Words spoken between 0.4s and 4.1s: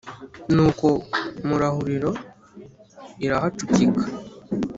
Nuko Mu ruharuriro irahacukika,